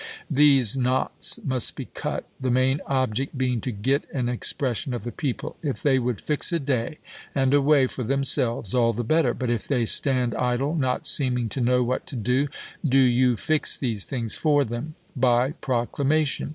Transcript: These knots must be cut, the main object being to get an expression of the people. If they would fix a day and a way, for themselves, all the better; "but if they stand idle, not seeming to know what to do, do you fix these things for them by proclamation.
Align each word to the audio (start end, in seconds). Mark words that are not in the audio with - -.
These 0.31 0.75
knots 0.75 1.39
must 1.43 1.75
be 1.75 1.85
cut, 1.85 2.25
the 2.39 2.49
main 2.49 2.81
object 2.87 3.37
being 3.37 3.61
to 3.61 3.71
get 3.71 4.09
an 4.11 4.29
expression 4.29 4.95
of 4.95 5.03
the 5.03 5.11
people. 5.11 5.57
If 5.61 5.83
they 5.83 5.99
would 5.99 6.19
fix 6.19 6.51
a 6.51 6.57
day 6.57 6.97
and 7.35 7.53
a 7.53 7.61
way, 7.61 7.85
for 7.85 8.01
themselves, 8.03 8.73
all 8.73 8.93
the 8.93 9.03
better; 9.03 9.35
"but 9.35 9.51
if 9.51 9.67
they 9.67 9.85
stand 9.85 10.33
idle, 10.33 10.73
not 10.73 11.05
seeming 11.05 11.49
to 11.49 11.61
know 11.61 11.83
what 11.83 12.07
to 12.07 12.15
do, 12.15 12.47
do 12.83 12.97
you 12.97 13.37
fix 13.37 13.77
these 13.77 14.03
things 14.05 14.35
for 14.35 14.63
them 14.63 14.95
by 15.15 15.51
proclamation. 15.61 16.49